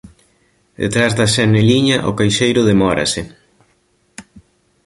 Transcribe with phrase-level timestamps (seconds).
[0.81, 3.21] Detrás da xaneliña o caixeiro demórase.